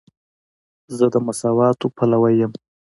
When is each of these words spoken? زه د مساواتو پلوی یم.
زه 0.97 1.05
د 1.13 1.15
مساواتو 1.27 1.85
پلوی 1.95 2.33
یم. 2.41 2.53